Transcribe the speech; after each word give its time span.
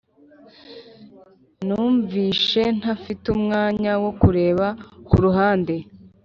Numvishe 1.65 2.63
ntafite 2.79 3.25
numwanya 3.29 3.91
wo 4.03 4.11
kureba 4.21 4.67
kuruhande 5.09 5.75